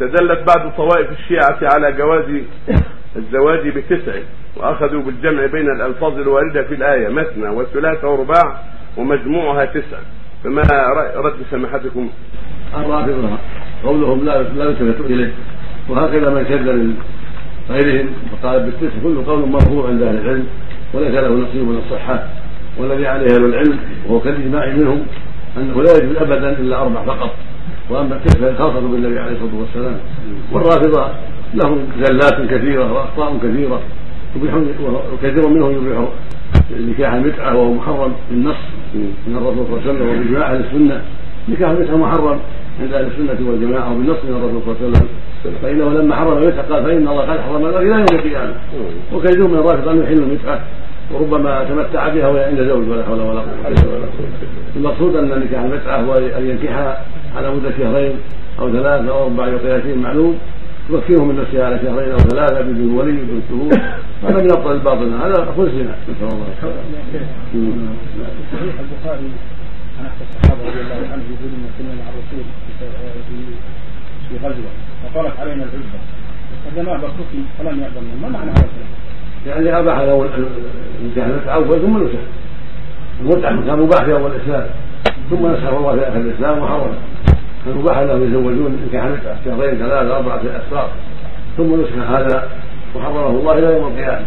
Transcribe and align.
استدلت 0.00 0.56
بعض 0.56 0.72
طوائف 0.76 1.10
الشيعة 1.10 1.58
على 1.62 1.92
جواز 1.92 2.24
الزواج 3.16 3.68
بتسع 3.68 4.12
وأخذوا 4.56 5.02
بالجمع 5.02 5.46
بين 5.46 5.70
الألفاظ 5.70 6.18
الواردة 6.18 6.62
في 6.62 6.74
الآية 6.74 7.08
مثنى 7.08 7.48
وثلاثة 7.48 8.08
ورباع 8.08 8.62
ومجموعها 8.96 9.64
تسع. 9.64 9.98
فما 10.44 10.62
رد 11.16 11.34
سماحتكم؟ 11.50 12.10
الرافضة 12.76 13.38
قولهم 13.84 14.24
لا 14.24 14.42
لا 14.42 14.64
يلتفت 14.64 15.00
إليه 15.00 15.32
وهكذا 15.88 16.30
من 16.30 16.44
شد 16.48 16.94
غيرهم 17.70 18.08
وقال 18.32 18.62
بالتسع 18.62 19.02
كل 19.02 19.24
قول 19.24 19.48
مرفوع 19.48 19.88
عند 19.88 20.02
أهل 20.02 20.16
العلم 20.16 20.46
وليس 20.94 21.14
له 21.14 21.28
نصيب 21.28 21.62
من 21.62 21.78
الصحة. 21.78 22.28
والذي 22.78 23.06
عليه 23.06 23.26
أهل 23.26 23.44
العلم 23.44 23.78
وهو 24.06 24.20
كالإجماع 24.20 24.66
منهم 24.66 25.06
أنه 25.56 25.82
لا 25.82 25.90
يجوز 25.96 26.16
ابدا 26.16 26.50
إلا 26.50 26.82
أربع 26.82 27.04
فقط. 27.04 27.30
وأما 27.90 28.16
التسع 28.16 28.54
خاصه 28.54 28.80
بالنبي 28.80 29.18
عليه 29.20 29.32
الصلاة 29.32 29.60
والسلام 29.60 29.96
والرافضة 30.52 31.08
لهم 31.54 31.78
زلات 31.98 32.50
كثيرة 32.50 32.92
وأخطاء 32.92 33.38
كثيرة 33.42 33.80
وكثير 35.12 35.48
منهم 35.48 35.70
يبيح 35.72 36.08
نكاح 36.88 37.12
المتعه 37.12 37.56
وهو 37.56 37.74
محرم 37.74 38.12
بالنص 38.30 38.56
من 39.26 39.36
الرسول 39.36 39.66
صلى 39.66 39.76
الله 39.76 39.80
عليه 39.80 39.90
وسلم 39.90 40.08
وباجماع 40.08 40.52
أهل 40.52 40.60
السنة. 40.60 41.02
نكاح 41.48 41.70
المتعه 41.70 41.96
محرم 41.96 42.38
عند 42.80 42.92
أهل 42.92 43.06
السنة 43.06 43.50
والجماعة 43.50 43.92
وبالنص 43.92 44.16
من 44.24 44.36
الرسول 44.36 44.62
صلى 44.64 44.86
الله 44.86 44.98
عليه 44.98 44.98
وسلم. 44.98 45.08
فإنه 45.62 46.02
لما 46.02 46.16
حرم 46.16 46.38
المتعه 46.38 46.72
قال 46.72 46.84
فإن 46.84 47.08
الله 47.08 47.22
قد 47.22 47.40
حرم 47.40 47.66
إلى 47.66 47.86
يوم 47.86 48.06
القيامة. 48.12 48.54
وكثير 49.12 49.48
من 49.48 49.54
الرافضة 49.54 49.92
أن 49.92 50.02
يحل 50.02 50.18
المتعه 50.18 50.60
وربما 51.14 51.64
تمتع 51.64 52.08
بها 52.08 52.28
وهي 52.28 52.44
عند 52.44 52.58
زوج 52.62 52.88
ولا 52.88 53.04
حول 53.04 53.20
ولا 53.20 53.40
قوة 53.40 54.08
المقصود 54.76 55.16
أن 55.16 55.40
نكاح 55.40 55.62
المتعه 55.62 56.00
هو 56.00 56.14
أن 56.14 56.50
ينكحها 56.50 57.04
على 57.36 57.50
مدة 57.50 57.70
شهرين 57.78 58.12
أو 58.58 58.72
ثلاثة 58.72 59.10
أو 59.10 59.24
أربع 59.24 59.54
وقياسين 59.54 59.98
معلوم 59.98 60.38
يمكنه 60.90 61.24
من 61.24 61.36
نفسها 61.40 61.66
على 61.66 61.78
شهرين 61.78 62.12
أو 62.12 62.18
ثلاثة 62.18 62.60
بدون 62.60 62.98
ولي 62.98 63.12
بدون 63.12 63.42
شهود 63.48 63.80
هذا 64.22 64.42
من 64.42 64.50
ابطل 64.52 64.72
الباطل 64.72 65.14
هذا 65.14 65.42
اخو 65.50 65.62
الزنا 65.62 65.94
نسأل 66.08 66.28
الله 66.28 66.46
صحيح 68.52 68.74
البخاري 68.80 69.30
عن 69.98 70.06
احد 70.06 70.20
الصحابه 70.30 70.62
رضي 70.68 70.80
الله 70.80 71.12
عنه 71.12 71.22
يقول 71.22 71.50
إن 71.56 71.64
كنا 71.78 71.94
مع 71.94 72.06
الرسول 72.10 72.44
في 74.28 74.36
غزوة. 74.46 74.70
وطالت 75.04 75.40
علينا 75.40 75.64
العزبه 75.64 75.98
فجماعه 76.64 77.00
بركتي 77.00 77.42
فلم 77.58 77.80
يأذن 77.80 78.22
ما 78.22 78.28
معنى 78.28 78.50
هذا؟ 78.50 78.66
يعني 79.46 79.78
اباح 79.78 79.98
له 79.98 80.28
نكاح 81.04 81.26
المتعه 81.26 81.54
اول 81.54 81.80
ثم 81.80 82.04
نسخ. 82.04 82.18
المتعه 83.20 83.66
كان 83.66 83.78
مباح 83.78 84.04
في 84.04 84.12
أول 84.12 84.30
الإسلام. 84.30 84.66
ثم 85.30 85.46
نسخه 85.46 85.78
الله 85.78 85.94
في 85.96 86.08
آخر 86.08 86.20
الإسلام 86.20 86.58
وحرم. 86.58 86.94
فمباح 87.64 87.98
لهم 87.98 88.22
يتزوجون 88.24 88.86
نكاح 88.88 89.04
المتعه 89.04 89.44
شهرين 89.44 89.78
ثلاثة 89.78 90.16
أربعة 90.16 90.40
اشهر 90.40 90.88
ثم 91.56 91.80
نسخ 91.80 91.92
هذا 92.10 92.48
وحرمه 92.96 93.26
الله 93.26 93.58
إلى 93.58 93.66
يوم 93.66 93.92
القيامة. 93.92 94.24